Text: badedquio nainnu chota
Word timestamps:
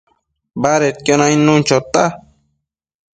badedquio 0.63 1.13
nainnu 1.21 1.55
chota 1.67 2.03